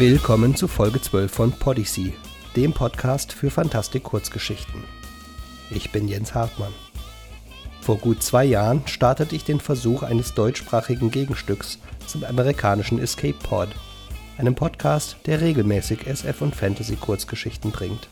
Willkommen 0.00 0.56
zu 0.56 0.66
Folge 0.66 0.98
12 0.98 1.30
von 1.30 1.52
Podyssey, 1.52 2.14
dem 2.56 2.72
Podcast 2.72 3.34
für 3.34 3.50
Fantastik-Kurzgeschichten. 3.50 4.82
Ich 5.70 5.92
bin 5.92 6.08
Jens 6.08 6.34
Hartmann. 6.34 6.72
Vor 7.82 7.98
gut 7.98 8.22
zwei 8.22 8.46
Jahren 8.46 8.80
startete 8.86 9.36
ich 9.36 9.44
den 9.44 9.60
Versuch 9.60 10.02
eines 10.02 10.32
deutschsprachigen 10.32 11.10
Gegenstücks 11.10 11.78
zum 12.06 12.24
amerikanischen 12.24 12.98
Escape 12.98 13.36
Pod, 13.42 13.68
einem 14.38 14.54
Podcast, 14.54 15.16
der 15.26 15.42
regelmäßig 15.42 16.06
SF- 16.06 16.40
und 16.40 16.56
Fantasy-Kurzgeschichten 16.56 17.70
bringt. 17.70 18.08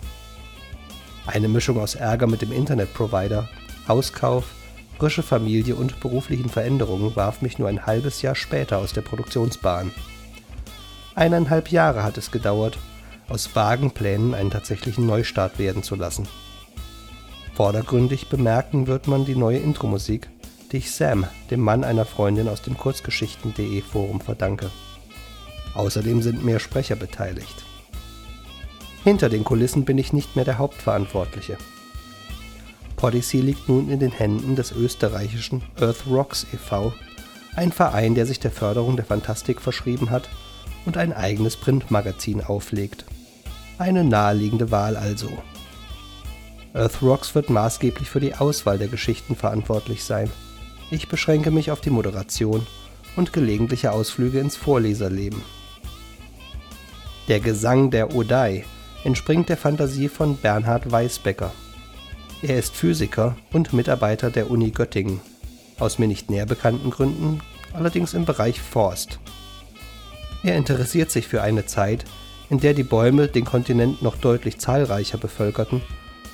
Eine 1.26 1.48
Mischung 1.48 1.80
aus 1.80 1.94
Ärger 1.94 2.26
mit 2.26 2.42
dem 2.42 2.52
Internetprovider, 2.52 3.48
Hauskauf, 3.88 4.44
frische 4.98 5.22
Familie 5.22 5.74
und 5.74 6.00
beruflichen 6.00 6.50
Veränderungen 6.50 7.16
warf 7.16 7.40
mich 7.40 7.58
nur 7.58 7.70
ein 7.70 7.86
halbes 7.86 8.20
Jahr 8.20 8.34
später 8.34 8.76
aus 8.76 8.92
der 8.92 9.00
Produktionsbahn. 9.00 9.90
Eineinhalb 11.18 11.72
Jahre 11.72 12.04
hat 12.04 12.16
es 12.16 12.30
gedauert, 12.30 12.78
aus 13.28 13.56
vagen 13.56 13.90
Plänen 13.90 14.34
einen 14.34 14.52
tatsächlichen 14.52 15.04
Neustart 15.04 15.58
werden 15.58 15.82
zu 15.82 15.96
lassen. 15.96 16.28
Vordergründig 17.54 18.28
bemerken 18.28 18.86
wird 18.86 19.08
man 19.08 19.24
die 19.24 19.34
neue 19.34 19.58
Intro-Musik, 19.58 20.28
die 20.70 20.76
ich 20.76 20.92
Sam, 20.92 21.26
dem 21.50 21.58
Mann 21.58 21.82
einer 21.82 22.04
Freundin 22.04 22.48
aus 22.48 22.62
dem 22.62 22.78
Kurzgeschichten.de 22.78 23.82
Forum 23.82 24.20
verdanke. 24.20 24.70
Außerdem 25.74 26.22
sind 26.22 26.44
mehr 26.44 26.60
Sprecher 26.60 26.94
beteiligt. 26.94 27.64
Hinter 29.02 29.28
den 29.28 29.42
Kulissen 29.42 29.84
bin 29.84 29.98
ich 29.98 30.12
nicht 30.12 30.36
mehr 30.36 30.44
der 30.44 30.58
Hauptverantwortliche. 30.58 31.58
Podyssey 32.94 33.40
liegt 33.40 33.68
nun 33.68 33.90
in 33.90 33.98
den 33.98 34.12
Händen 34.12 34.54
des 34.54 34.70
österreichischen 34.70 35.62
Earth 35.80 36.06
Rocks 36.08 36.46
e.V., 36.52 36.92
ein 37.56 37.72
Verein, 37.72 38.14
der 38.14 38.24
sich 38.24 38.38
der 38.38 38.52
Förderung 38.52 38.94
der 38.94 39.04
Fantastik 39.04 39.60
verschrieben 39.60 40.10
hat 40.10 40.28
und 40.88 40.96
ein 40.96 41.12
eigenes 41.12 41.54
Printmagazin 41.58 42.42
auflegt. 42.42 43.04
Eine 43.76 44.04
naheliegende 44.04 44.70
Wahl 44.70 44.96
also. 44.96 45.28
Earth 46.72 47.02
Rocks 47.02 47.34
wird 47.34 47.50
maßgeblich 47.50 48.08
für 48.08 48.20
die 48.20 48.34
Auswahl 48.34 48.78
der 48.78 48.88
Geschichten 48.88 49.36
verantwortlich 49.36 50.02
sein. 50.02 50.30
Ich 50.90 51.08
beschränke 51.08 51.50
mich 51.50 51.70
auf 51.70 51.82
die 51.82 51.90
Moderation 51.90 52.66
und 53.16 53.34
gelegentliche 53.34 53.92
Ausflüge 53.92 54.40
ins 54.40 54.56
Vorleserleben. 54.56 55.42
Der 57.28 57.40
Gesang 57.40 57.90
der 57.90 58.14
Odai 58.16 58.64
entspringt 59.04 59.50
der 59.50 59.58
Fantasie 59.58 60.08
von 60.08 60.38
Bernhard 60.38 60.90
Weisbecker. 60.90 61.52
Er 62.40 62.58
ist 62.58 62.74
Physiker 62.74 63.36
und 63.52 63.74
Mitarbeiter 63.74 64.30
der 64.30 64.50
Uni 64.50 64.70
Göttingen, 64.70 65.20
aus 65.78 65.98
mir 65.98 66.08
nicht 66.08 66.30
näher 66.30 66.46
bekannten 66.46 66.88
Gründen, 66.88 67.42
allerdings 67.74 68.14
im 68.14 68.24
Bereich 68.24 68.62
Forst. 68.62 69.18
Er 70.42 70.56
interessiert 70.56 71.10
sich 71.10 71.26
für 71.26 71.42
eine 71.42 71.66
Zeit, 71.66 72.04
in 72.50 72.60
der 72.60 72.74
die 72.74 72.84
Bäume 72.84 73.28
den 73.28 73.44
Kontinent 73.44 74.02
noch 74.02 74.16
deutlich 74.16 74.58
zahlreicher 74.58 75.18
bevölkerten 75.18 75.82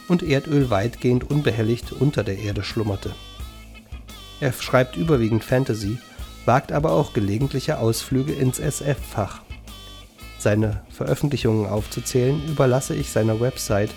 und 0.09 0.23
Erdöl 0.23 0.71
weitgehend 0.71 1.31
unbehelligt 1.31 1.93
unter 1.93 2.23
der 2.23 2.39
Erde 2.39 2.63
schlummerte. 2.63 3.15
Er 4.41 4.53
schreibt 4.53 4.97
überwiegend 4.97 5.45
Fantasy, 5.45 5.99
wagt 6.45 6.73
aber 6.73 6.93
auch 6.93 7.15
gelegentliche 7.15 7.79
Ausflüge 7.79 8.33
ins 8.33 8.59
SF-Fach. 8.59 9.43
Seine 10.39 10.83
Veröffentlichungen 10.91 11.67
aufzuzählen 11.67 12.43
überlasse 12.47 12.95
ich 12.95 13.11
seiner 13.11 13.41
Website 13.41 13.91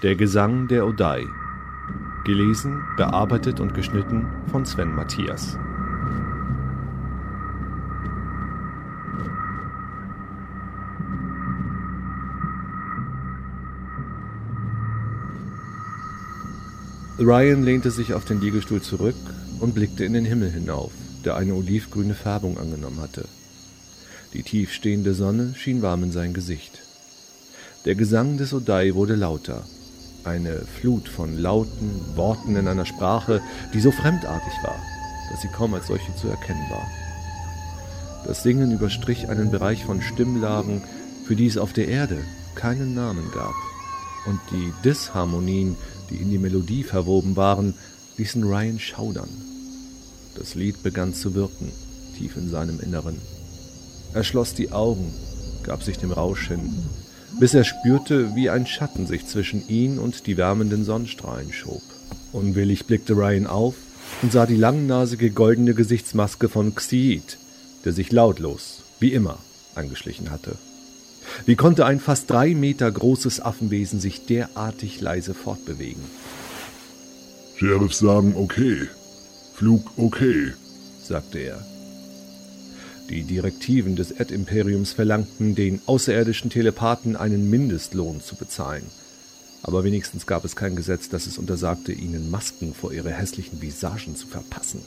Der 0.03 0.17
Gesang 0.17 0.67
der 0.67 0.85
Odai. 0.85 1.29
Gelesen, 2.25 2.83
bearbeitet 2.97 3.61
und 3.61 3.73
geschnitten 3.73 4.27
von 4.51 4.67
Sven 4.67 4.93
Matthias. 4.93 5.57
Ryan 17.21 17.63
lehnte 17.63 17.93
sich 17.93 18.13
auf 18.13 18.25
den 18.25 18.41
Liegestuhl 18.41 18.83
zurück 18.83 19.15
und 19.61 19.73
blickte 19.77 20.05
in 20.05 20.15
den 20.15 20.25
Himmel 20.25 20.51
hinauf, 20.51 20.91
der 21.25 21.37
eine 21.37 21.55
olivgrüne 21.55 22.15
Färbung 22.15 22.59
angenommen 22.59 23.01
hatte. 23.01 23.29
Die 24.33 24.43
tiefstehende 24.43 25.15
Sonne 25.15 25.55
schien 25.55 25.81
warm 25.81 26.03
in 26.03 26.11
sein 26.11 26.35
Gesicht. 26.35 26.81
Der 27.85 27.95
Gesang 27.95 28.37
des 28.37 28.53
Odai 28.53 28.95
wurde 28.95 29.15
lauter, 29.15 29.65
eine 30.25 30.61
Flut 30.81 31.09
von 31.09 31.37
lauten 31.37 32.17
Worten 32.17 32.57
in 32.57 32.69
einer 32.69 32.87
Sprache, 32.87 33.41
die 33.75 33.81
so 33.81 33.91
fremdartig 33.91 34.53
war, 34.63 34.77
dass 35.31 35.41
sie 35.43 35.49
kaum 35.49 35.75
als 35.75 35.87
solche 35.87 36.15
zu 36.17 36.29
erkennen 36.29 36.65
war. 36.71 36.87
Das 38.27 38.43
Singen 38.43 38.71
überstrich 38.71 39.29
einen 39.29 39.51
Bereich 39.51 39.85
von 39.85 40.01
Stimmlagen, 40.01 40.83
für 41.27 41.37
die 41.37 41.47
es 41.47 41.59
auf 41.59 41.73
der 41.73 41.89
Erde 41.89 42.19
keinen 42.55 42.95
Namen 42.95 43.31
gab. 43.33 43.55
Und 44.27 44.41
die 44.53 44.73
Disharmonien, 44.85 45.77
die 46.11 46.17
in 46.17 46.31
die 46.31 46.39
Melodie 46.39 46.85
verwoben 46.85 47.35
waren, 47.37 47.75
ließen 48.17 48.45
Ryan 48.45 48.79
schaudern. 48.79 49.29
Das 50.37 50.55
Lied 50.55 50.83
begann 50.83 51.15
zu 51.15 51.35
wirken, 51.35 51.73
tief 52.17 52.37
in 52.37 52.49
seinem 52.49 52.79
Inneren. 52.81 53.17
Er 54.15 54.23
schloss 54.23 54.55
die 54.55 54.71
Augen, 54.71 55.13
gab 55.65 55.83
sich 55.83 55.99
dem 55.99 56.13
Rausch 56.13 56.49
hin 56.49 56.71
bis 57.39 57.55
er 57.55 57.65
spürte, 57.65 58.35
wie 58.35 58.51
ein 58.51 58.67
Schatten 58.67 59.07
sich 59.07 59.27
zwischen 59.27 59.69
ihn 59.69 59.99
und 59.99 60.27
die 60.27 60.37
wärmenden 60.37 60.85
Sonnenstrahlen 60.85 61.53
schob. 61.53 61.83
Unwillig 62.33 62.87
blickte 62.87 63.15
Ryan 63.15 63.47
auf 63.47 63.75
und 64.23 64.33
sah 64.33 64.47
die 64.47 64.57
langnasige 64.57 65.31
goldene 65.31 65.75
Gesichtsmaske 65.75 66.49
von 66.49 66.75
Xiit, 66.75 67.39
der 67.85 67.93
sich 67.93 68.13
lautlos, 68.13 68.83
wie 69.01 69.13
immer, 69.13 69.39
angeschlichen 69.75 70.31
hatte. 70.31 70.57
Wie 71.47 71.57
konnte 71.57 71.87
ein 71.87 72.01
fast 72.01 72.31
drei 72.31 72.55
Meter 72.55 72.91
großes 72.91 73.41
Affenwesen 73.41 74.01
sich 74.01 74.27
derartig 74.27 75.01
leise 75.01 75.35
fortbewegen? 75.35 76.03
Sheriff 77.57 77.95
sagen 77.95 78.35
okay. 78.37 78.89
Flug 79.55 79.93
okay, 79.97 80.53
sagte 81.03 81.39
er. 81.39 81.72
Die 83.13 83.25
Direktiven 83.25 83.95
des 83.95 84.11
Erd-Imperiums 84.11 84.93
verlangten, 84.95 85.55
den 85.55 85.83
außerirdischen 85.85 86.49
Telepathen 86.49 87.15
einen 87.15 87.51
Mindestlohn 87.51 88.23
zu 88.23 88.37
bezahlen. 88.37 88.87
Aber 89.63 89.85
wenigstens 89.85 90.27
gab 90.27 90.47
es 90.47 90.57
kein 90.57 90.77
Gesetz, 90.77 91.11
das 91.11 91.27
es 91.27 91.37
untersagte, 91.37 91.93
ihnen 91.93 92.31
Masken 92.31 92.73
vor 92.73 92.91
ihre 92.91 93.13
hässlichen 93.13 93.61
Visagen 93.61 94.17
zu 94.17 94.27
verpassen. 94.27 94.81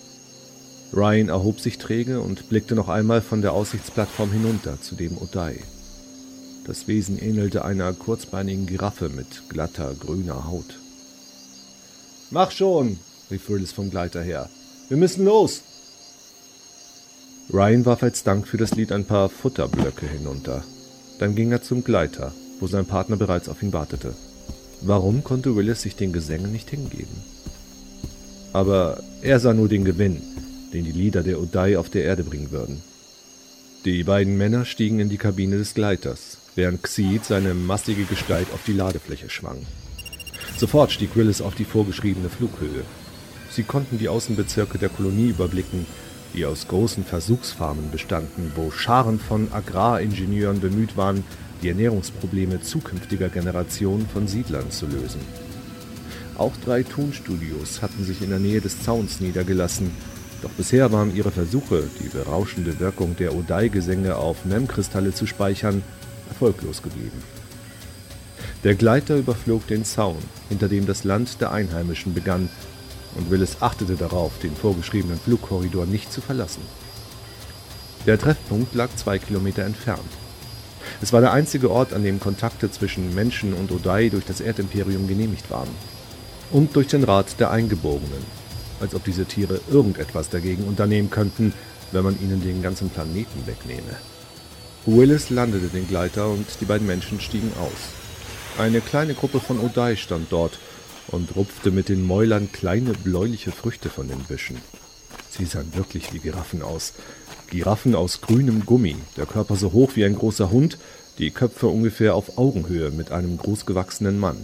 Ryan 0.92 1.30
erhob 1.30 1.60
sich 1.60 1.78
träge 1.78 2.20
und 2.20 2.50
blickte 2.50 2.74
noch 2.74 2.90
einmal 2.90 3.22
von 3.22 3.44
der 3.44 3.54
Aussichtsplattform 3.54 4.32
hinunter 4.32 4.82
zu 4.82 4.96
dem 4.96 5.20
Odai. 5.20 5.60
Das 6.66 6.88
Wesen 6.88 7.20
ähnelte 7.20 7.64
einer 7.64 7.94
kurzbeinigen 7.94 8.66
Giraffe 8.66 9.10
mit 9.10 9.50
glatter, 9.50 9.94
grüner 9.94 10.48
Haut. 10.48 10.80
Mach 12.32 12.50
schon, 12.50 12.98
rief 13.30 13.48
Willis 13.50 13.72
vom 13.72 13.92
Gleiter 13.92 14.24
her. 14.24 14.50
Wir 14.90 14.98
müssen 14.98 15.26
los! 15.26 15.62
Ryan 17.54 17.86
warf 17.86 18.02
als 18.02 18.24
Dank 18.24 18.48
für 18.48 18.58
das 18.58 18.76
Lied 18.76 18.92
ein 18.92 19.06
paar 19.06 19.30
Futterblöcke 19.30 20.08
hinunter. 20.08 20.64
Dann 21.20 21.36
ging 21.36 21.52
er 21.52 21.62
zum 21.62 21.84
Gleiter, 21.84 22.34
wo 22.60 22.66
sein 22.66 22.86
Partner 22.86 23.18
bereits 23.18 23.50
auf 23.50 23.62
ihn 23.62 23.72
wartete. 23.72 24.16
Warum 24.82 25.24
konnte 25.24 25.56
Willis 25.56 25.84
sich 25.84 25.96
den 25.96 26.12
Gesängen 26.12 26.52
nicht 26.52 26.72
hingeben? 26.72 27.24
Aber 28.52 29.00
er 29.22 29.40
sah 29.40 29.54
nur 29.54 29.70
den 29.70 29.86
Gewinn, 29.86 30.22
den 30.74 30.86
die 30.86 30.92
Lieder 30.92 31.22
der 31.22 31.40
Odai 31.40 31.78
auf 31.78 31.90
der 31.90 32.04
Erde 32.04 32.24
bringen 32.24 32.52
würden. 32.52 32.82
Die 33.86 34.04
beiden 34.04 34.38
Männer 34.38 34.66
stiegen 34.66 35.00
in 35.00 35.10
die 35.10 35.18
Kabine 35.18 35.58
des 35.58 35.76
Gleiters, 35.76 36.40
während 36.56 36.82
Xeed 36.82 37.24
seine 37.26 37.54
massige 37.54 38.06
Gestalt 38.06 38.48
auf 38.54 38.62
die 38.66 38.74
Ladefläche 38.74 39.30
schwang. 39.30 39.58
Sofort 40.58 40.92
stieg 40.92 41.16
Willis 41.16 41.42
auf 41.42 41.54
die 41.54 41.66
vorgeschriebene 41.66 42.30
Flughöhe. 42.30 42.84
Sie 43.52 43.64
konnten 43.64 44.00
die 44.00 44.10
Außenbezirke 44.10 44.80
der 44.80 44.90
Kolonie 44.90 45.30
überblicken 45.30 45.86
die 46.36 46.46
aus 46.46 46.68
großen 46.68 47.06
Versuchsfarmen 47.06 47.92
bestanden, 47.92 48.52
wo 48.56 48.70
Scharen 48.72 49.20
von 49.20 49.52
Agraringenieuren 49.52 50.60
bemüht 50.60 50.98
waren, 50.98 51.24
die 51.62 51.70
Ernährungsprobleme 51.70 52.62
zukünftiger 52.62 53.30
Generationen 53.30 54.08
von 54.08 54.28
Siedlern 54.28 54.70
zu 54.70 54.86
lösen. 54.86 55.22
Auch 56.38 56.52
drei 56.66 56.84
Tonstudios 56.84 57.82
hatten 57.82 58.04
sich 58.04 58.22
in 58.22 58.30
der 58.30 58.40
Nähe 58.40 58.60
des 58.60 58.84
Zauns 58.84 59.22
niedergelassen, 59.22 59.92
doch 60.42 60.52
bisher 60.52 60.92
waren 60.92 61.16
ihre 61.16 61.32
Versuche, 61.32 61.84
die 62.00 62.10
berauschende 62.10 62.80
Wirkung 62.80 63.16
der 63.16 63.34
Odai-Gesänge 63.34 64.18
auf 64.18 64.44
Mem-Kristalle 64.46 65.14
zu 65.14 65.26
speichern, 65.26 65.82
erfolglos 66.28 66.82
geblieben. 66.82 67.24
Der 68.64 68.76
Gleiter 68.76 69.16
überflog 69.16 69.66
den 69.68 69.86
Zaun, 69.86 70.18
hinter 70.50 70.68
dem 70.68 70.86
das 70.86 71.04
Land 71.04 71.40
der 71.40 71.52
Einheimischen 71.52 72.14
begann, 72.14 72.50
und 73.16 73.32
Willis 73.32 73.58
achtete 73.62 73.96
darauf, 73.96 74.38
den 74.40 74.56
vorgeschriebenen 74.56 75.20
Flugkorridor 75.20 75.86
nicht 75.86 76.12
zu 76.12 76.22
verlassen. 76.22 76.62
Der 78.06 78.20
Treffpunkt 78.20 78.76
lag 78.76 78.90
zwei 78.96 79.18
Kilometer 79.18 79.64
entfernt. 79.64 80.02
Es 81.02 81.12
war 81.12 81.22
der 81.22 81.34
einzige 81.34 81.72
Ort, 81.72 81.94
an 81.94 82.04
dem 82.04 82.20
Kontakte 82.20 82.70
zwischen 82.72 83.16
Menschen 83.16 83.54
und 83.54 83.72
Odai 83.72 84.10
durch 84.10 84.26
das 84.26 84.42
Erdimperium 84.42 85.08
genehmigt 85.08 85.50
waren. 85.50 85.70
Und 86.52 86.76
durch 86.76 86.88
den 86.88 87.04
Rat 87.04 87.40
der 87.40 87.52
Eingeborenen, 87.52 88.24
als 88.80 88.94
ob 88.94 89.04
diese 89.04 89.26
Tiere 89.26 89.60
irgendetwas 89.70 90.30
dagegen 90.30 90.66
unternehmen 90.66 91.10
könnten, 91.10 91.54
wenn 91.92 92.04
man 92.04 92.22
ihnen 92.22 92.42
den 92.42 92.62
ganzen 92.62 92.90
Planeten 92.90 93.48
wegnehme. 93.48 93.96
Willis 94.86 95.32
landete 95.32 95.68
den 95.68 95.88
Gleiter 95.88 96.30
und 96.30 96.46
die 96.62 96.66
beiden 96.66 96.86
Menschen 96.86 97.20
stiegen 97.20 97.52
aus. 97.60 98.60
Eine 98.60 98.82
kleine 98.82 99.16
Gruppe 99.16 99.40
von 99.40 99.60
Odai 99.60 99.96
stand 99.96 100.32
dort 100.32 100.60
und 101.08 101.36
rupfte 101.36 101.72
mit 101.72 101.90
den 101.90 102.06
Mäulern 102.06 102.52
kleine 102.52 102.94
bläuliche 102.94 103.52
Früchte 103.52 103.90
von 103.90 104.08
den 104.08 104.20
Büschen. 104.20 104.58
Sie 105.30 105.46
sahen 105.46 105.76
wirklich 105.76 106.14
wie 106.14 106.20
Giraffen 106.20 106.62
aus. 106.62 106.94
Giraffen 107.50 107.96
aus 107.96 108.22
grünem 108.22 108.66
Gummi, 108.66 108.96
der 109.18 109.26
Körper 109.26 109.56
so 109.56 109.74
hoch 109.74 109.92
wie 109.96 110.06
ein 110.06 110.16
großer 110.16 110.50
Hund, 110.50 110.78
die 111.18 111.32
Köpfe 111.32 111.68
ungefähr 111.68 112.16
auf 112.16 112.38
Augenhöhe 112.38 112.92
mit 112.92 113.12
einem 113.12 113.38
großgewachsenen 113.38 114.20
Mann. 114.20 114.38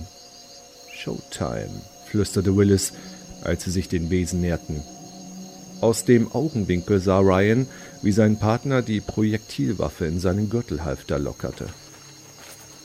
Showtime, 0.93 1.81
flüsterte 2.09 2.55
Willis, 2.55 2.93
als 3.43 3.63
sie 3.63 3.71
sich 3.71 3.89
den 3.89 4.09
Wesen 4.09 4.41
näherten. 4.41 4.83
Aus 5.81 6.05
dem 6.05 6.31
Augenwinkel 6.31 6.99
sah 6.99 7.19
Ryan, 7.19 7.67
wie 8.03 8.11
sein 8.11 8.37
Partner 8.37 8.81
die 8.81 9.01
Projektilwaffe 9.01 10.05
in 10.05 10.19
seinen 10.19 10.49
Gürtelhalfter 10.49 11.17
lockerte. 11.17 11.65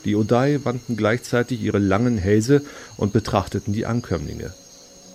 Die 0.07 0.15
Odai 0.15 0.61
wandten 0.63 0.95
gleichzeitig 0.95 1.61
ihre 1.61 1.79
langen 1.79 2.17
Hälse 2.17 2.61
und 2.95 3.11
betrachteten 3.11 3.73
die 3.73 3.85
Ankömmlinge. 3.85 4.53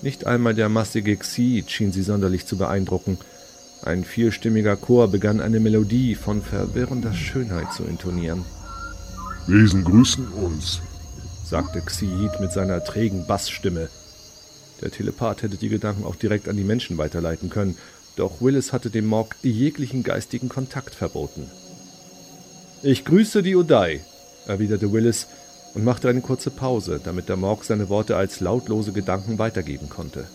Nicht 0.02 0.26
einmal 0.26 0.54
der 0.54 0.68
massige 0.68 1.16
Xi 1.16 1.64
schien 1.66 1.92
sie 1.92 2.02
sonderlich 2.02 2.44
zu 2.44 2.58
beeindrucken. 2.58 3.16
Ein 3.82 4.04
vierstimmiger 4.04 4.76
Chor 4.76 5.08
begann 5.08 5.40
eine 5.40 5.60
Melodie 5.60 6.14
von 6.14 6.42
verwirrender 6.42 7.14
Schönheit 7.14 7.72
zu 7.72 7.84
intonieren. 7.84 8.44
Wesen 9.46 9.82
grüßen 9.82 10.28
uns, 10.28 10.82
sagte 11.42 11.80
Xiid 11.80 12.38
mit 12.40 12.52
seiner 12.52 12.84
trägen 12.84 13.26
Bassstimme. 13.26 13.88
Der 14.82 14.90
Telepath 14.90 15.42
hätte 15.42 15.56
die 15.56 15.70
Gedanken 15.70 16.04
auch 16.04 16.16
direkt 16.16 16.50
an 16.50 16.58
die 16.58 16.64
Menschen 16.64 16.98
weiterleiten 16.98 17.48
können, 17.48 17.78
doch 18.16 18.42
Willis 18.42 18.74
hatte 18.74 18.90
dem 18.90 19.06
Morg 19.06 19.36
jeglichen 19.42 20.02
geistigen 20.02 20.50
Kontakt 20.50 20.94
verboten. 20.94 21.46
Ich 22.82 23.06
grüße 23.06 23.42
die 23.42 23.56
Udai, 23.56 24.02
erwiderte 24.46 24.92
Willis 24.92 25.26
und 25.74 25.84
machte 25.84 26.08
eine 26.08 26.20
kurze 26.20 26.50
Pause, 26.50 27.00
damit 27.02 27.28
der 27.28 27.36
Morg 27.36 27.64
seine 27.64 27.88
Worte 27.88 28.16
als 28.16 28.40
lautlose 28.40 28.92
Gedanken 28.92 29.38
weitergeben 29.38 29.88
konnte. 29.88 30.26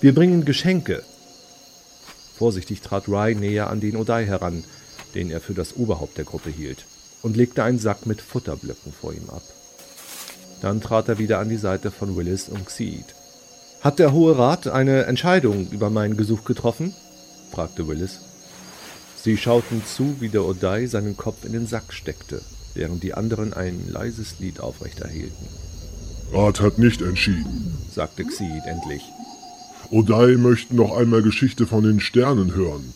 Wir 0.00 0.14
bringen 0.14 0.44
Geschenke. 0.44 1.02
Vorsichtig 2.36 2.80
trat 2.80 3.08
Rye 3.08 3.34
näher 3.34 3.70
an 3.70 3.80
den 3.80 3.96
Odai 3.96 4.26
heran, 4.26 4.64
den 5.14 5.30
er 5.30 5.40
für 5.40 5.54
das 5.54 5.76
Oberhaupt 5.76 6.18
der 6.18 6.24
Gruppe 6.24 6.50
hielt, 6.50 6.84
und 7.22 7.36
legte 7.36 7.62
einen 7.64 7.78
Sack 7.78 8.06
mit 8.06 8.20
Futterblöcken 8.20 8.92
vor 8.92 9.12
ihm 9.12 9.28
ab. 9.30 9.42
Dann 10.62 10.80
trat 10.80 11.08
er 11.08 11.18
wieder 11.18 11.38
an 11.38 11.48
die 11.48 11.56
Seite 11.56 11.90
von 11.90 12.16
Willis 12.16 12.48
und 12.48 12.66
Xeed. 12.66 13.14
Hat 13.80 13.98
der 13.98 14.12
Hohe 14.12 14.38
Rat 14.38 14.66
eine 14.68 15.04
Entscheidung 15.04 15.68
über 15.70 15.90
mein 15.90 16.16
Gesuch 16.16 16.44
getroffen? 16.44 16.94
fragte 17.52 17.86
Willis. 17.86 18.20
Sie 19.22 19.36
schauten 19.36 19.82
zu, 19.84 20.16
wie 20.20 20.28
der 20.28 20.44
Odai 20.44 20.86
seinen 20.86 21.16
Kopf 21.16 21.44
in 21.44 21.52
den 21.52 21.66
Sack 21.66 21.92
steckte 21.92 22.42
während 22.76 23.02
die 23.02 23.14
anderen 23.14 23.52
ein 23.52 23.88
leises 23.88 24.38
Lied 24.38 24.60
aufrechterhielten. 24.60 25.46
Rat 26.32 26.60
hat 26.60 26.78
nicht 26.78 27.02
entschieden, 27.02 27.76
sagte 27.92 28.24
Xeed 28.24 28.64
endlich. 28.66 29.02
Odai 29.90 30.36
möchten 30.36 30.76
noch 30.76 30.96
einmal 30.96 31.22
Geschichte 31.22 31.66
von 31.66 31.84
den 31.84 32.00
Sternen 32.00 32.54
hören. 32.54 32.92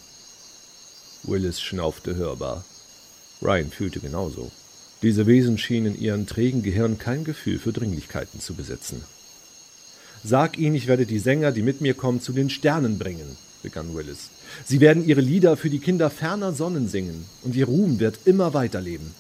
Willis 1.23 1.61
schnaufte 1.61 2.17
hörbar. 2.17 2.65
Ryan 3.43 3.71
fühlte 3.71 4.01
genauso. 4.01 4.51
Diese 5.03 5.27
Wesen 5.27 5.57
schienen 5.57 5.95
in 5.95 6.01
ihren 6.01 6.27
trägen 6.27 6.63
Gehirn 6.63 6.99
kein 6.99 7.25
Gefühl 7.25 7.59
für 7.59 7.73
Dringlichkeiten 7.73 8.41
zu 8.41 8.55
besitzen. 8.55 9.03
Sag 10.23 10.59
ihnen, 10.59 10.75
ich 10.75 10.87
werde 10.87 11.07
die 11.07 11.19
Sänger, 11.19 11.53
die 11.53 11.63
mit 11.63 11.81
mir 11.81 11.95
kommen, 11.95 12.21
zu 12.21 12.33
den 12.33 12.51
Sternen 12.51 12.99
bringen, 12.99 13.37
begann 13.63 13.95
Willis. 13.95 14.29
Sie 14.67 14.81
werden 14.81 15.07
ihre 15.07 15.23
Lieder 15.23 15.57
für 15.57 15.71
die 15.71 15.79
Kinder 15.79 16.11
ferner 16.11 16.53
Sonnen 16.53 16.89
singen, 16.89 17.25
und 17.43 17.57
ihr 17.57 17.67
Ruhm 17.67 18.01
wird 18.01 18.19
immer 18.27 18.53
weiterleben. 18.53 19.15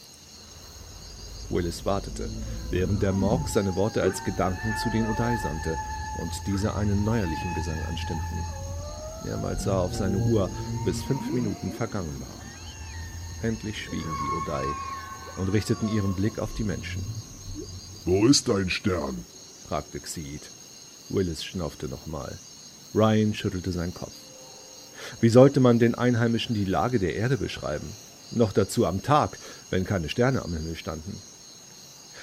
Willis 1.51 1.85
wartete, 1.85 2.29
während 2.71 3.03
der 3.03 3.13
Morg 3.13 3.49
seine 3.49 3.75
Worte 3.77 4.03
als 4.03 4.23
Gedanken 4.25 4.75
zu 4.83 4.91
den 4.91 5.07
Odai 5.09 5.37
sandte 5.43 5.77
und 6.21 6.31
diese 6.47 6.75
einen 6.75 7.05
neuerlichen 7.05 7.55
Gesang 7.55 7.79
anstimmten. 7.89 8.39
Mehrmals 9.25 9.65
sah 9.65 9.73
er 9.73 9.81
auf 9.81 9.95
seine 9.95 10.19
Uhr, 10.19 10.51
bis 10.85 11.03
fünf 11.03 11.31
Minuten 11.33 11.73
vergangen 11.73 12.21
waren. 12.21 12.41
Endlich 13.43 13.85
schwiegen 13.85 14.03
die 14.03 14.43
Odai 14.43 14.65
und 15.39 15.49
richteten 15.49 15.93
ihren 15.95 16.15
Blick 16.15 16.39
auf 16.39 16.55
die 16.57 16.65
Menschen. 16.65 17.05
Wo 18.05 18.27
ist 18.27 18.49
dein 18.49 18.71
Stern? 18.71 19.25
fragte 19.69 20.01
Xeed. 20.01 20.43
Willis 21.11 21.45
schnaufte 21.45 21.89
nochmal. 21.89 22.39
Ryan 22.95 23.35
schüttelte 23.35 23.73
seinen 23.73 23.95
Kopf. 23.95 24.13
Wie 25.21 25.29
sollte 25.29 25.61
man 25.61 25.79
den 25.79 25.95
Einheimischen 25.95 26.55
die 26.55 26.65
Lage 26.65 26.99
der 26.99 27.15
Erde 27.15 27.37
beschreiben? 27.37 27.87
Noch 28.33 28.53
dazu 28.53 28.87
am 28.87 29.03
Tag, 29.03 29.39
wenn 29.71 29.85
keine 29.85 30.09
Sterne 30.09 30.43
am 30.43 30.53
Himmel 30.53 30.77
standen. 30.77 31.17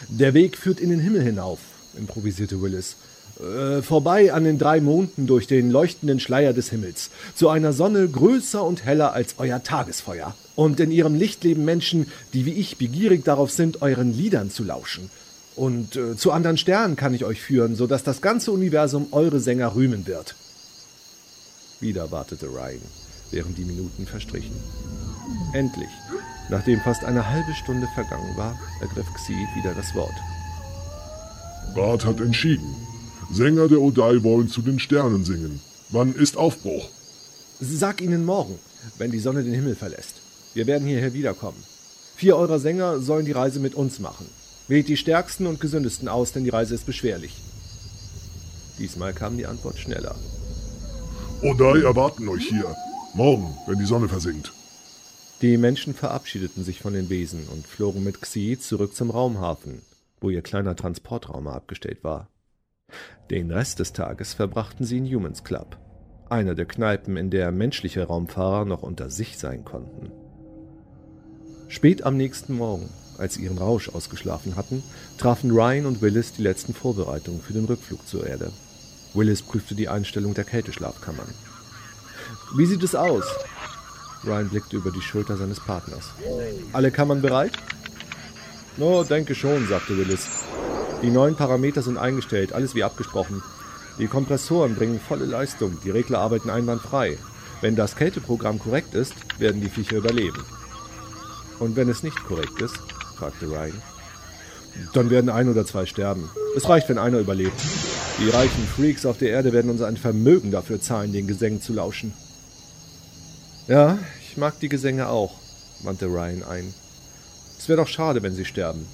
Der 0.07 0.33
Weg 0.33 0.57
führt 0.57 0.79
in 0.79 0.89
den 0.89 0.99
Himmel 0.99 1.21
hinauf, 1.21 1.59
improvisierte 1.97 2.61
Willis. 2.61 2.95
Äh, 3.39 3.83
vorbei 3.83 4.33
an 4.33 4.45
den 4.45 4.57
drei 4.57 4.81
Monden 4.81 5.27
durch 5.27 5.45
den 5.45 5.69
leuchtenden 5.69 6.19
Schleier 6.19 6.53
des 6.53 6.69
Himmels, 6.69 7.11
zu 7.35 7.49
einer 7.49 7.71
Sonne 7.71 8.07
größer 8.07 8.63
und 8.63 8.83
heller 8.83 9.13
als 9.13 9.35
euer 9.37 9.61
Tagesfeuer. 9.61 10.35
Und 10.55 10.79
in 10.79 10.91
ihrem 10.91 11.13
Licht 11.13 11.43
leben 11.43 11.63
Menschen, 11.63 12.07
die 12.33 12.45
wie 12.45 12.53
ich 12.53 12.77
begierig 12.77 13.23
darauf 13.23 13.51
sind, 13.51 13.81
euren 13.83 14.11
Liedern 14.11 14.49
zu 14.49 14.63
lauschen. 14.63 15.11
Und 15.55 15.95
äh, 15.95 16.15
zu 16.15 16.31
anderen 16.31 16.57
Sternen 16.57 16.95
kann 16.95 17.13
ich 17.13 17.25
euch 17.25 17.41
führen, 17.41 17.75
so 17.75 17.85
dass 17.85 18.03
das 18.03 18.21
ganze 18.21 18.51
Universum 18.51 19.07
eure 19.11 19.39
Sänger 19.39 19.75
rühmen 19.75 20.07
wird. 20.07 20.35
Wieder 21.79 22.09
wartete 22.09 22.47
Ryan, 22.47 22.81
während 23.29 23.57
die 23.57 23.65
Minuten 23.65 24.07
verstrichen. 24.07 24.55
Endlich 25.53 25.89
Nachdem 26.49 26.79
fast 26.79 27.03
eine 27.03 27.29
halbe 27.29 27.53
Stunde 27.53 27.87
vergangen 27.93 28.35
war, 28.37 28.57
ergriff 28.81 29.13
Xi 29.13 29.33
wieder 29.55 29.73
das 29.73 29.93
Wort. 29.95 30.15
Rat 31.75 32.05
hat 32.05 32.21
entschieden. 32.21 32.75
Sänger 33.31 33.67
der 33.67 33.81
Odai 33.81 34.23
wollen 34.23 34.47
zu 34.47 34.61
den 34.61 34.79
Sternen 34.79 35.25
singen. 35.25 35.59
Wann 35.89 36.13
ist 36.13 36.37
Aufbruch? 36.37 36.89
Sag 37.59 38.01
ihnen 38.01 38.25
morgen, 38.25 38.57
wenn 38.97 39.11
die 39.11 39.19
Sonne 39.19 39.43
den 39.43 39.53
Himmel 39.53 39.75
verlässt. 39.75 40.15
Wir 40.53 40.67
werden 40.67 40.87
hierher 40.87 41.13
wiederkommen. 41.13 41.61
Vier 42.15 42.37
eurer 42.37 42.59
Sänger 42.59 42.99
sollen 42.99 43.25
die 43.25 43.31
Reise 43.31 43.59
mit 43.59 43.75
uns 43.75 43.99
machen. 43.99 44.27
Wählt 44.67 44.87
die 44.87 44.97
stärksten 44.97 45.47
und 45.47 45.59
gesündesten 45.59 46.07
aus, 46.07 46.31
denn 46.31 46.43
die 46.43 46.49
Reise 46.49 46.75
ist 46.75 46.85
beschwerlich. 46.85 47.35
Diesmal 48.79 49.13
kam 49.13 49.37
die 49.37 49.45
Antwort 49.45 49.77
schneller. 49.77 50.15
Odai 51.41 51.81
erwarten 51.81 52.27
euch 52.27 52.47
hier. 52.47 52.75
Morgen, 53.13 53.55
wenn 53.67 53.79
die 53.79 53.85
Sonne 53.85 54.07
versinkt. 54.07 54.51
Die 55.41 55.57
Menschen 55.57 55.93
verabschiedeten 55.93 56.63
sich 56.63 56.79
von 56.79 56.93
den 56.93 57.09
Wesen 57.09 57.47
und 57.49 57.67
flogen 57.67 58.03
mit 58.03 58.21
Xi 58.21 58.57
zurück 58.59 58.95
zum 58.95 59.11
Raumhafen, 59.11 59.83
wo 60.19 60.31
ihr 60.31 60.41
kleiner 60.41 60.75
Transportraum 60.75 61.47
abgestellt 61.47 62.03
war. 62.03 62.27
Den 63.29 63.51
Rest 63.51 63.77
des 63.77 63.93
Tages 63.93 64.33
verbrachten 64.33 64.83
sie 64.83 64.97
in 64.97 65.05
Humans 65.05 65.43
Club, 65.43 65.77
einer 66.27 66.55
der 66.55 66.65
Kneipen, 66.65 67.17
in 67.17 67.29
der 67.29 67.51
menschliche 67.51 68.05
Raumfahrer 68.05 68.65
noch 68.65 68.81
unter 68.81 69.11
sich 69.11 69.37
sein 69.37 69.63
konnten. 69.63 70.11
Spät 71.67 72.03
am 72.03 72.17
nächsten 72.17 72.55
Morgen, 72.55 72.89
als 73.19 73.35
sie 73.35 73.43
ihren 73.43 73.59
Rausch 73.59 73.89
ausgeschlafen 73.89 74.55
hatten, 74.55 74.81
trafen 75.19 75.51
Ryan 75.51 75.85
und 75.85 76.01
Willis 76.01 76.33
die 76.33 76.41
letzten 76.41 76.73
Vorbereitungen 76.73 77.41
für 77.41 77.53
den 77.53 77.65
Rückflug 77.65 78.07
zur 78.07 78.25
Erde. 78.25 78.51
Willis 79.13 79.43
prüfte 79.43 79.75
die 79.75 79.87
Einstellung 79.87 80.33
der 80.33 80.45
Kälteschlafkammern. 80.45 81.29
Wie 82.55 82.65
sieht 82.65 82.81
es 82.81 82.95
aus? 82.95 83.25
Ryan 84.27 84.49
blickte 84.49 84.75
über 84.75 84.91
die 84.91 85.01
Schulter 85.01 85.37
seines 85.37 85.59
Partners. 85.59 86.09
Alle 86.73 86.91
Kammern 86.91 87.21
bereit? 87.21 87.53
No, 88.77 89.03
denke 89.03 89.33
schon, 89.33 89.67
sagte 89.67 89.97
Willis. 89.97 90.27
Die 91.01 91.09
neuen 91.09 91.35
Parameter 91.35 91.81
sind 91.81 91.97
eingestellt, 91.97 92.53
alles 92.53 92.75
wie 92.75 92.83
abgesprochen. 92.83 93.41
Die 93.99 94.07
Kompressoren 94.07 94.75
bringen 94.75 94.99
volle 94.99 95.25
Leistung, 95.25 95.77
die 95.83 95.89
Regler 95.89 96.19
arbeiten 96.19 96.49
einwandfrei. 96.49 97.17
Wenn 97.61 97.75
das 97.75 97.95
Kälteprogramm 97.95 98.59
korrekt 98.59 98.93
ist, 98.93 99.13
werden 99.39 99.61
die 99.61 99.69
Viecher 99.69 99.97
überleben. 99.97 100.43
Und 101.59 101.75
wenn 101.75 101.89
es 101.89 102.03
nicht 102.03 102.23
korrekt 102.23 102.61
ist, 102.61 102.77
fragte 103.15 103.47
Ryan, 103.47 103.81
dann 104.93 105.09
werden 105.09 105.29
ein 105.31 105.49
oder 105.49 105.65
zwei 105.65 105.87
sterben. 105.87 106.29
Es 106.55 106.69
reicht, 106.69 106.87
wenn 106.89 106.99
einer 106.99 107.17
überlebt. 107.17 107.59
Die 108.19 108.29
reichen 108.29 108.67
Freaks 108.75 109.05
auf 109.05 109.17
der 109.17 109.29
Erde 109.29 109.53
werden 109.53 109.71
uns 109.71 109.81
ein 109.81 109.97
Vermögen 109.97 110.51
dafür 110.51 110.79
zahlen, 110.79 111.13
den 111.13 111.27
Gesängen 111.27 111.61
zu 111.61 111.73
lauschen. 111.73 112.13
Ja, 113.67 113.97
mag 114.37 114.59
die 114.59 114.69
Gesänge 114.69 115.09
auch, 115.09 115.33
wandte 115.83 116.05
Ryan 116.05 116.43
ein. 116.43 116.73
Es 117.57 117.67
wäre 117.67 117.81
doch 117.81 117.87
schade, 117.87 118.23
wenn 118.23 118.35
sie 118.35 118.45
sterben. 118.45 118.85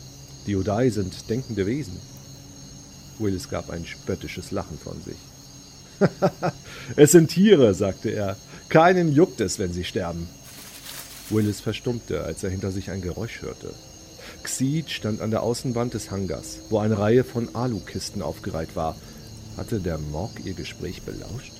Die 0.48 0.56
Odai 0.56 0.90
sind 0.90 1.30
denkende 1.30 1.66
Wesen. 1.66 2.00
Willis 3.20 3.50
gab 3.50 3.70
ein 3.70 3.86
spöttisches 3.86 4.52
Lachen 4.52 4.78
von 4.78 5.02
sich. 5.02 5.18
es 6.96 7.12
sind 7.12 7.30
Tiere, 7.30 7.74
sagte 7.74 8.10
er. 8.10 8.38
Keinen 8.70 9.14
juckt 9.14 9.40
es, 9.42 9.60
wenn 9.60 9.72
sie 9.72 9.84
sterben. 9.84 10.28
Willis 11.30 11.62
verstummte, 11.62 12.24
als 12.24 12.44
er 12.44 12.50
hinter 12.50 12.72
sich 12.72 12.90
ein 12.90 13.02
Geräusch 13.02 13.42
hörte. 13.42 13.74
Xeed 14.44 14.90
stand 14.90 15.22
an 15.22 15.32
der 15.32 15.44
Außenwand 15.44 15.94
des 15.94 16.12
Hangars, 16.12 16.60
wo 16.70 16.80
eine 16.80 16.98
Reihe 16.98 17.24
von 17.24 17.56
Alukisten 17.56 18.22
aufgereiht 18.22 18.76
war. 18.76 18.96
Hatte 19.56 19.80
der 19.80 19.98
Morg 19.98 20.32
ihr 20.44 20.54
Gespräch 20.54 21.04
belauscht? 21.04 21.54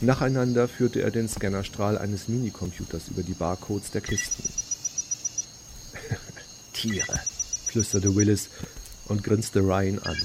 Nacheinander 0.00 0.68
führte 0.68 1.00
er 1.00 1.10
den 1.10 1.28
Scannerstrahl 1.28 1.96
eines 1.96 2.28
Minicomputers 2.28 3.08
über 3.08 3.22
die 3.22 3.34
Barcodes 3.34 3.90
der 3.90 4.02
Kisten. 4.02 4.48
Tiere, 6.74 7.18
flüsterte 7.66 8.14
Willis 8.14 8.50
und 9.06 9.24
grinste 9.24 9.60
Ryan 9.60 9.98
an. 10.00 10.16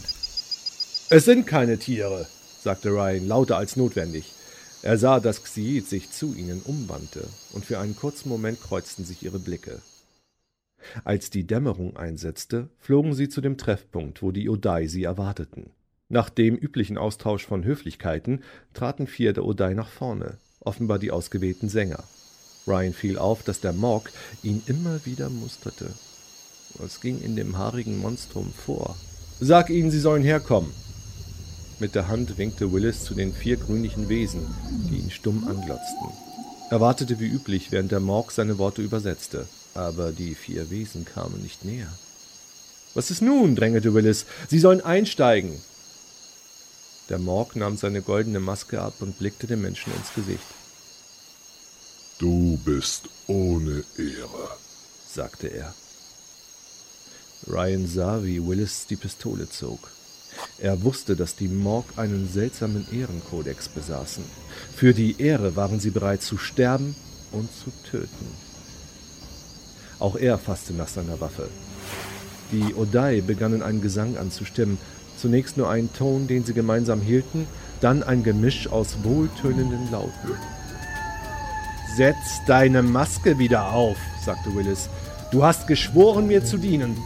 Es 1.10 1.26
sind 1.26 1.48
keine 1.48 1.78
Tiere, 1.78 2.28
sagte 2.62 2.90
Ryan, 2.90 3.28
lauter 3.28 3.58
als 3.58 3.76
notwendig. 3.76 4.34
Er 4.82 4.98
sah, 4.98 5.20
dass 5.20 5.44
Xiid 5.44 5.88
sich 5.88 6.12
zu 6.12 6.34
ihnen 6.34 6.62
umwandte, 6.62 7.28
und 7.54 7.66
für 7.66 7.80
einen 7.80 7.96
kurzen 7.96 8.30
Moment 8.30 8.62
kreuzten 8.62 9.06
sich 9.06 9.24
ihre 9.24 9.40
Blicke. 9.40 9.82
Als 11.04 11.30
die 11.30 11.46
Dämmerung 11.46 11.96
einsetzte, 11.96 12.70
flogen 12.80 13.14
sie 13.14 13.30
zu 13.30 13.42
dem 13.42 13.58
Treffpunkt, 13.58 14.22
wo 14.22 14.32
die 14.32 14.50
Odai 14.50 14.88
sie 14.88 15.04
erwarteten. 15.04 15.70
Nach 16.12 16.30
dem 16.30 16.58
üblichen 16.58 16.98
Austausch 16.98 17.48
von 17.48 17.64
Höflichkeiten 17.64 18.44
traten 18.74 19.08
vier 19.08 19.32
der 19.32 19.46
Odai 19.46 19.74
nach 19.74 19.88
vorne, 19.88 20.34
offenbar 20.60 21.00
die 21.00 21.10
ausgewählten 21.10 21.70
Sänger. 21.70 22.04
Ryan 22.68 22.92
fiel 22.92 23.18
auf, 23.18 23.44
dass 23.44 23.62
der 23.62 23.72
Morg 23.72 24.12
ihn 24.44 24.62
immer 24.66 25.06
wieder 25.06 25.30
musterte. 25.30 25.90
Was 26.80 27.00
ging 27.00 27.22
in 27.22 27.38
dem 27.38 27.58
haarigen 27.58 27.98
Monstrum 27.98 28.52
vor? 28.52 28.98
Sag 29.40 29.70
ihnen, 29.70 29.90
sie 29.90 30.02
sollen 30.02 30.22
herkommen. 30.22 30.74
Mit 31.80 31.96
der 31.96 32.10
Hand 32.10 32.38
winkte 32.38 32.74
Willis 32.74 33.06
zu 33.06 33.16
den 33.16 33.32
vier 33.32 33.56
grünlichen 33.56 34.10
Wesen, 34.10 34.42
die 34.90 34.98
ihn 34.98 35.12
stumm 35.12 35.48
anglotzten. 35.48 36.10
Er 36.72 36.82
wartete 36.82 37.22
wie 37.22 37.28
üblich, 37.28 37.72
während 37.72 37.94
der 37.94 38.02
Morg 38.02 38.34
seine 38.34 38.58
Worte 38.58 38.82
übersetzte, 38.82 39.48
aber 39.76 40.12
die 40.12 40.36
vier 40.36 40.70
Wesen 40.72 41.06
kamen 41.06 41.42
nicht 41.42 41.64
näher. 41.64 41.88
Was 42.96 43.12
ist 43.12 43.22
nun? 43.22 43.56
drängelte 43.56 43.94
Willis. 43.94 44.26
Sie 44.50 44.60
sollen 44.60 44.82
einsteigen. 44.82 45.62
Der 47.12 47.20
Morg 47.20 47.58
nahm 47.58 47.76
seine 47.76 48.02
goldene 48.02 48.40
Maske 48.40 48.82
ab 48.82 48.94
und 49.02 49.20
blickte 49.20 49.46
dem 49.46 49.62
Menschen 49.62 49.92
ins 49.92 50.14
Gesicht. 50.16 50.46
Du 52.20 52.58
bist 52.64 53.10
ohne 53.28 53.84
Ehre, 53.98 54.48
sagte 55.10 55.48
er. 55.48 55.74
Ryan 57.48 57.86
sah, 57.86 58.24
wie 58.24 58.42
Willis 58.42 58.88
die 58.88 58.96
Pistole 58.96 59.50
zog. 59.50 59.90
Er 60.58 60.84
wusste, 60.84 61.18
dass 61.18 61.36
die 61.36 61.50
Morg 61.50 61.84
einen 61.98 62.32
seltsamen 62.32 62.88
Ehrenkodex 62.94 63.68
besaßen. 63.68 64.24
Für 64.74 64.94
die 64.94 65.22
Ehre 65.22 65.58
waren 65.58 65.82
sie 65.82 65.90
bereit 65.90 66.22
zu 66.22 66.38
sterben 66.38 66.96
und 67.34 67.50
zu 67.54 67.72
töten. 67.92 68.28
Auch 70.00 70.16
er 70.16 70.38
fasste 70.38 70.72
nach 70.72 70.88
seiner 70.88 71.20
Waffe. 71.20 71.50
Die 72.54 72.74
Odai 72.74 73.20
begannen 73.20 73.64
einen 73.64 73.82
Gesang 73.82 74.16
anzustimmen, 74.16 74.78
zunächst 75.22 75.58
nur 75.58 75.70
einen 75.70 75.94
Ton, 75.94 76.28
den 76.28 76.44
sie 76.44 76.54
gemeinsam 76.54 77.00
hielten, 77.02 77.48
dann 77.80 78.04
ein 78.04 78.24
Gemisch 78.24 78.68
aus 78.68 78.98
wohltönenden 79.04 79.92
Lauten. 79.92 80.32
Setz 81.96 82.42
deine 82.48 82.82
Maske 82.82 83.38
wieder 83.38 83.72
auf, 83.72 83.98
sagte 84.26 84.54
Willis. 84.56 84.90
Du 85.32 85.44
hast 85.44 85.68
geschworen, 85.68 86.28
mir 86.28 86.44
zu 86.44 86.58
dienen. 86.58 86.98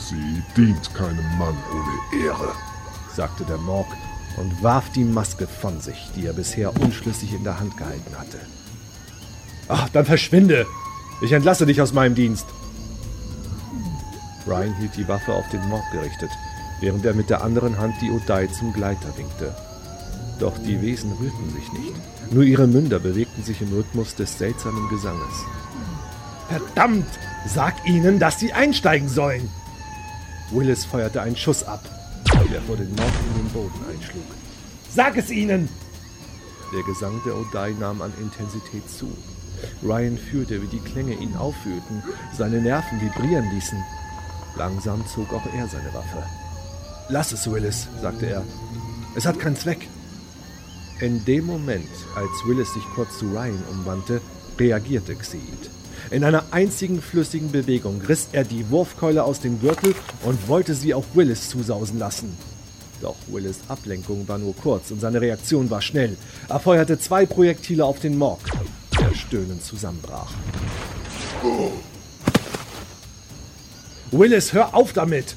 Sie 0.00 0.42
dient 0.56 0.94
keinem 0.94 1.38
Mann 1.38 1.56
ohne 1.72 2.24
Ehre, 2.24 2.52
sagte 3.14 3.44
der 3.44 3.58
Morg 3.58 3.86
und 4.36 4.62
warf 4.62 4.90
die 4.92 5.04
Maske 5.04 5.46
von 5.46 5.80
sich, 5.80 6.10
die 6.14 6.26
er 6.26 6.32
bisher 6.32 6.78
unschlüssig 6.80 7.32
in 7.32 7.44
der 7.44 7.58
Hand 7.58 7.76
gehalten 7.76 8.16
hatte. 8.16 8.38
Ach, 9.68 9.88
dann 9.88 10.04
verschwinde! 10.04 10.66
Ich 11.22 11.32
entlasse 11.32 11.66
dich 11.66 11.80
aus 11.80 11.92
meinem 11.92 12.14
Dienst! 12.14 12.46
Ryan 14.46 14.74
hielt 14.76 14.96
die 14.96 15.08
Waffe 15.08 15.32
auf 15.32 15.48
den 15.48 15.66
Morg 15.68 15.84
gerichtet, 15.92 16.30
während 16.80 17.04
er 17.04 17.14
mit 17.14 17.30
der 17.30 17.42
anderen 17.42 17.78
Hand 17.78 17.94
die 18.00 18.10
Odai 18.10 18.46
zum 18.46 18.72
Gleiter 18.72 19.16
winkte. 19.16 19.54
Doch 20.38 20.56
die 20.58 20.80
Wesen 20.82 21.12
rührten 21.12 21.50
sich 21.52 21.72
nicht. 21.72 22.32
Nur 22.32 22.44
ihre 22.44 22.66
Münder 22.66 22.98
bewegten 22.98 23.42
sich 23.42 23.60
im 23.62 23.72
Rhythmus 23.72 24.14
des 24.14 24.38
seltsamen 24.38 24.88
Gesanges. 24.88 25.44
Verdammt! 26.48 27.06
Sag 27.46 27.74
ihnen, 27.86 28.18
dass 28.18 28.40
sie 28.40 28.52
einsteigen 28.52 29.08
sollen! 29.08 29.48
Willis 30.50 30.84
feuerte 30.84 31.22
einen 31.22 31.36
Schuss 31.36 31.62
ab, 31.64 31.84
der 32.52 32.60
vor 32.62 32.76
den 32.76 32.94
Mord 32.94 33.12
in 33.28 33.42
den 33.42 33.52
Boden 33.52 33.84
einschlug. 33.90 34.24
Sag 34.94 35.16
es 35.16 35.30
ihnen! 35.30 35.68
Der 36.74 36.82
Gesang 36.82 37.20
der 37.24 37.36
Odai 37.36 37.74
nahm 37.78 38.02
an 38.02 38.12
Intensität 38.20 38.88
zu. 38.90 39.06
Ryan 39.82 40.18
fühlte, 40.18 40.60
wie 40.60 40.66
die 40.66 40.80
Klänge 40.80 41.14
ihn 41.14 41.36
auffühlten, 41.36 42.02
seine 42.36 42.60
Nerven 42.60 43.00
vibrieren 43.00 43.48
ließen. 43.54 43.78
Langsam 44.56 45.04
zog 45.06 45.32
auch 45.32 45.46
er 45.54 45.68
seine 45.68 45.92
Waffe. 45.92 46.22
Lass 47.08 47.32
es, 47.32 47.50
Willis, 47.50 47.88
sagte 48.00 48.26
er. 48.26 48.42
Es 49.14 49.26
hat 49.26 49.38
keinen 49.38 49.56
Zweck. 49.56 49.86
In 51.00 51.24
dem 51.24 51.44
Moment, 51.44 51.88
als 52.14 52.30
Willis 52.46 52.72
sich 52.72 52.84
kurz 52.94 53.18
zu 53.18 53.26
Ryan 53.26 53.62
umwandte, 53.70 54.20
reagierte 54.58 55.14
Xeed. 55.14 55.70
In 56.10 56.24
einer 56.24 56.44
einzigen 56.52 57.02
flüssigen 57.02 57.50
Bewegung 57.50 58.00
riss 58.00 58.28
er 58.32 58.44
die 58.44 58.70
Wurfkeule 58.70 59.24
aus 59.24 59.40
dem 59.40 59.60
Gürtel 59.60 59.94
und 60.22 60.48
wollte 60.48 60.74
sie 60.74 60.94
auf 60.94 61.04
Willis 61.14 61.50
zusausen 61.50 61.98
lassen. 61.98 62.36
Doch 63.02 63.16
Willis 63.26 63.58
Ablenkung 63.68 64.26
war 64.26 64.38
nur 64.38 64.54
kurz 64.56 64.90
und 64.90 65.00
seine 65.00 65.20
Reaktion 65.20 65.68
war 65.68 65.82
schnell. 65.82 66.16
Er 66.48 66.60
feuerte 66.60 66.98
zwei 66.98 67.26
Projektile 67.26 67.84
auf 67.84 68.00
den 68.00 68.16
Morg, 68.16 68.40
der 68.98 69.14
stöhnend 69.14 69.62
zusammenbrach. 69.62 70.32
Willis, 74.18 74.54
hör 74.54 74.74
auf 74.74 74.94
damit! 74.94 75.36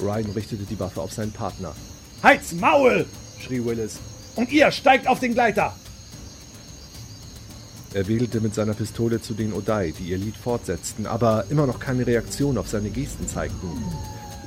Ryan 0.00 0.30
richtete 0.32 0.64
die 0.64 0.80
Waffe 0.80 1.00
auf 1.00 1.12
seinen 1.12 1.30
Partner. 1.30 1.74
Heiz 2.22 2.52
Maul! 2.52 3.06
schrie 3.38 3.64
Willis. 3.64 3.98
Und 4.34 4.50
ihr 4.50 4.72
steigt 4.72 5.06
auf 5.06 5.20
den 5.20 5.34
Gleiter! 5.34 5.74
Er 7.94 8.08
wedelte 8.08 8.40
mit 8.40 8.54
seiner 8.54 8.74
Pistole 8.74 9.22
zu 9.22 9.32
den 9.32 9.52
Odai, 9.52 9.94
die 9.96 10.10
ihr 10.10 10.18
Lied 10.18 10.36
fortsetzten, 10.36 11.06
aber 11.06 11.44
immer 11.50 11.66
noch 11.66 11.78
keine 11.78 12.06
Reaktion 12.06 12.58
auf 12.58 12.68
seine 12.68 12.90
Gesten 12.90 13.28
zeigten. 13.28 13.70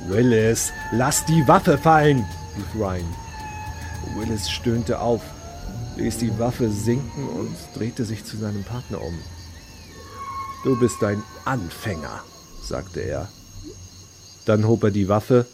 Willis, 0.08 0.72
lass 0.92 1.24
die 1.24 1.48
Waffe 1.48 1.78
fallen, 1.78 2.18
rief 2.56 2.80
Ryan. 2.80 3.16
Willis 4.14 4.50
stöhnte 4.50 5.00
auf, 5.00 5.22
ließ 5.96 6.18
die 6.18 6.38
Waffe 6.38 6.70
sinken 6.70 7.28
und 7.28 7.56
drehte 7.74 8.04
sich 8.04 8.24
zu 8.24 8.36
seinem 8.36 8.62
Partner 8.62 9.00
um. 9.00 9.18
Du 10.64 10.78
bist 10.78 11.02
ein 11.02 11.22
Anfänger, 11.46 12.22
sagte 12.62 13.00
er. 13.00 13.28
Dann 14.44 14.66
hob 14.66 14.84
er 14.84 14.90
die 14.90 15.08
Waffe 15.08 15.46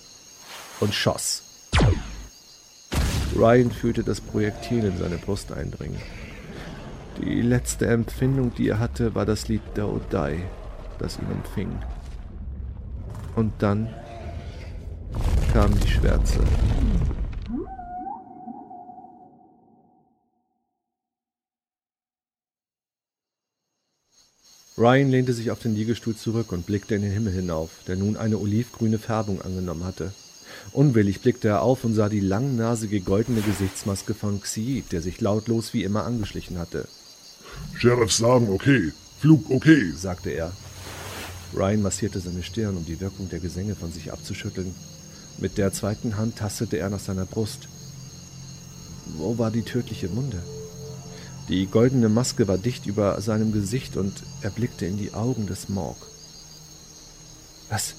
und 0.81 0.95
schoss. 0.95 1.43
Ryan 3.37 3.71
fühlte 3.71 4.03
das 4.03 4.21
Projektil 4.21 4.85
in 4.85 4.97
seine 4.97 5.19
Brust 5.19 5.53
eindringen. 5.53 6.01
Die 7.21 7.43
letzte 7.43 7.87
Empfindung, 7.87 8.55
die 8.55 8.69
er 8.69 8.79
hatte, 8.79 9.15
war 9.15 9.27
das 9.27 9.49
Lied 9.49 9.63
der 9.75 9.89
Odai, 9.89 10.43
das 10.99 11.19
ihn 11.19 11.27
umfing. 11.31 11.71
Und 13.35 13.53
dann 13.59 13.89
kam 15.53 15.79
die 15.81 15.89
Schwärze. 15.89 16.41
Ryan 24.79 25.11
lehnte 25.11 25.33
sich 25.33 25.51
auf 25.51 25.59
den 25.59 25.75
Liegestuhl 25.75 26.17
zurück 26.17 26.53
und 26.53 26.67
blickte 26.67 26.95
in 26.95 27.01
den 27.01 27.11
Himmel 27.11 27.33
hinauf, 27.33 27.71
der 27.87 27.97
nun 27.97 28.19
eine 28.19 28.37
olivgrüne 28.37 28.99
Färbung 28.99 29.41
angenommen 29.41 29.85
hatte. 29.85 30.13
Unwillig 30.73 31.23
blickte 31.23 31.49
er 31.49 31.63
auf 31.63 31.83
und 31.85 31.95
sah 31.95 32.11
die 32.11 32.21
langnasige 32.21 33.01
goldene 33.01 33.41
Gesichtsmaske 33.41 34.13
von 34.13 34.43
Xiid, 34.43 34.93
der 34.93 35.01
sich 35.01 35.23
lautlos 35.23 35.73
wie 35.73 35.83
immer 35.83 36.05
angeschlichen 36.05 36.59
hatte. 36.59 36.89
Sheriffs 37.75 38.19
sagen 38.19 38.51
okay, 38.51 38.93
Flug 39.19 39.51
okay, 39.51 39.93
sagte 39.97 40.29
er. 40.29 40.53
Ryan 41.55 41.81
massierte 41.81 42.21
seine 42.21 42.43
Stirn, 42.43 42.77
um 42.77 42.85
die 42.85 43.01
Wirkung 43.01 43.31
der 43.31 43.39
Gesänge 43.39 43.77
von 43.77 43.91
sich 43.93 44.13
abzuschütteln. 44.13 44.75
Mit 45.39 45.57
der 45.57 45.73
zweiten 45.73 46.19
Hand 46.19 46.37
tastete 46.37 46.77
er 46.77 46.91
nach 46.91 47.01
seiner 47.01 47.25
Brust. 47.25 47.69
Wo 49.17 49.39
war 49.39 49.51
die 49.51 49.63
tödliche 49.63 50.15
Wunde? 50.15 50.43
Die 51.49 51.67
goldene 51.67 52.09
Maske 52.09 52.49
war 52.49 52.59
dicht 52.59 52.87
über 52.87 53.21
seinem 53.21 53.53
Gesicht 53.53 53.97
und 53.97 54.13
er 54.43 54.51
blickte 54.51 54.85
in 54.85 54.97
die 54.97 55.15
Augen 55.15 55.47
des 55.47 55.69
Morg. 55.69 55.97
Was? 57.69 57.95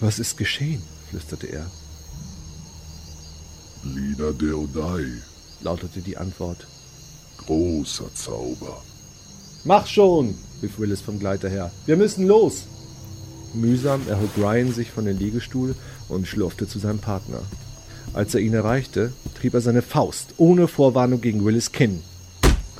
Was 0.00 0.18
ist 0.18 0.36
geschehen? 0.36 0.82
flüsterte 1.10 1.46
er. 1.46 1.70
Lieder 3.84 4.32
der 4.32 4.58
Odai. 4.58 5.06
lautete 5.60 6.00
die 6.00 6.16
Antwort. 6.16 6.66
Großer 7.46 8.12
Zauber. 8.14 8.82
Mach 9.64 9.86
schon, 9.86 10.34
rief 10.60 10.78
Willis 10.78 11.00
vom 11.00 11.20
Gleiter 11.20 11.48
her. 11.48 11.70
Wir 11.86 11.96
müssen 11.96 12.26
los. 12.26 12.64
Mühsam 13.54 14.00
erhob 14.08 14.36
Ryan 14.36 14.72
sich 14.72 14.90
von 14.90 15.04
dem 15.04 15.18
Liegestuhl 15.18 15.76
und 16.08 16.26
schlurfte 16.26 16.66
zu 16.66 16.80
seinem 16.80 16.98
Partner. 16.98 17.42
Als 18.14 18.34
er 18.34 18.40
ihn 18.40 18.52
erreichte, 18.52 19.12
trieb 19.34 19.54
er 19.54 19.60
seine 19.60 19.82
Faust 19.82 20.34
ohne 20.36 20.68
Vorwarnung 20.68 21.20
gegen 21.20 21.44
Willis 21.44 21.72
Kinn. 21.72 22.02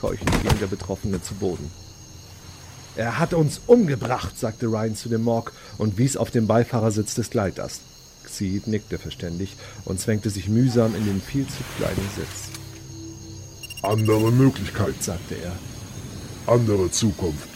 Keuchend 0.01 0.31
ging 0.43 0.59
der 0.61 0.67
Betroffene 0.67 1.23
zu 1.23 1.35
Boden. 1.35 1.71
Er 2.97 3.19
hat 3.19 3.33
uns 3.33 3.61
umgebracht, 3.67 4.39
sagte 4.39 4.67
Ryan 4.67 4.95
zu 4.95 5.09
dem 5.09 5.23
Morg 5.23 5.53
und 5.79 5.97
wies 5.97 6.19
auf 6.19 6.31
den 6.31 6.47
Beifahrersitz 6.47 7.15
des 7.15 7.31
Gleiters. 7.31 7.81
Xeed 8.25 8.67
nickte 8.67 8.99
verständig 8.99 9.57
und 9.85 9.99
zwängte 9.99 10.29
sich 10.29 10.49
mühsam 10.49 10.95
in 10.95 11.07
den 11.07 11.21
viel 11.23 11.47
zu 11.47 11.63
kleinen 11.79 12.09
Sitz. 12.15 12.59
Andere 13.83 14.31
Möglichkeit, 14.31 15.03
sagte 15.03 15.37
er. 15.37 15.53
andere 16.47 16.91
Zukunft. 16.91 17.49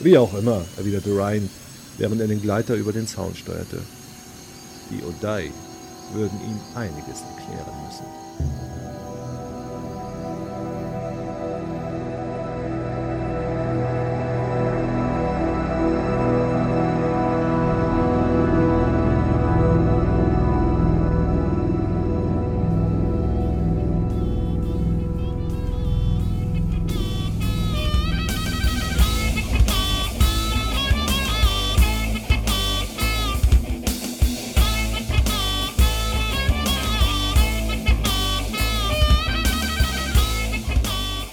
Wie 0.00 0.16
auch 0.18 0.34
immer, 0.34 0.64
erwiderte 0.76 1.10
Ryan, 1.10 1.50
während 1.98 2.20
er 2.20 2.28
den 2.28 2.42
Gleiter 2.42 2.74
über 2.74 2.92
den 2.92 3.06
Zaun 3.08 3.34
steuerte. 3.34 3.80
Die 4.90 5.02
Odai 5.02 5.50
würden 6.12 6.40
ihm 6.40 6.60
einiges 6.74 7.22
erklären 7.22 7.74
müssen. 7.86 8.75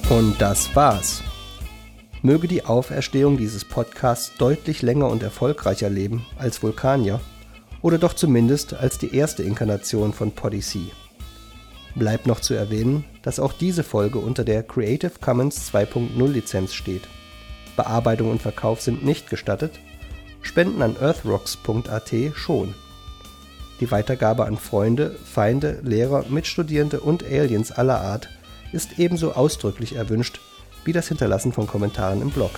Und 0.09 0.39
das 0.39 0.75
war's. 0.75 1.23
Möge 2.21 2.47
die 2.47 2.65
Auferstehung 2.65 3.37
dieses 3.37 3.65
Podcasts 3.65 4.33
deutlich 4.37 4.81
länger 4.81 5.07
und 5.07 5.23
erfolgreicher 5.23 5.89
leben 5.89 6.25
als 6.37 6.61
Vulkanier 6.61 7.21
oder 7.81 7.97
doch 7.97 8.13
zumindest 8.13 8.73
als 8.73 8.97
die 8.97 9.15
erste 9.15 9.43
Inkarnation 9.43 10.13
von 10.13 10.31
Podyssey. 10.31 10.91
Bleibt 11.95 12.27
noch 12.27 12.41
zu 12.41 12.53
erwähnen, 12.53 13.05
dass 13.21 13.39
auch 13.39 13.53
diese 13.53 13.83
Folge 13.83 14.19
unter 14.19 14.43
der 14.43 14.63
Creative 14.63 15.13
Commons 15.21 15.71
2.0 15.73 16.27
Lizenz 16.27 16.73
steht. 16.73 17.03
Bearbeitung 17.75 18.29
und 18.29 18.41
Verkauf 18.41 18.81
sind 18.81 19.05
nicht 19.05 19.29
gestattet, 19.29 19.79
Spenden 20.41 20.81
an 20.81 20.97
earthrocks.at 20.99 22.11
schon. 22.35 22.75
Die 23.79 23.89
Weitergabe 23.89 24.45
an 24.45 24.57
Freunde, 24.57 25.15
Feinde, 25.23 25.79
Lehrer, 25.83 26.25
Mitstudierende 26.29 26.99
und 26.99 27.23
Aliens 27.23 27.71
aller 27.71 28.01
Art 28.01 28.29
ist 28.73 28.99
ebenso 28.99 29.33
ausdrücklich 29.33 29.95
erwünscht 29.95 30.41
wie 30.85 30.91
das 30.91 31.07
Hinterlassen 31.07 31.53
von 31.53 31.67
Kommentaren 31.67 32.21
im 32.21 32.29
Blog. 32.29 32.51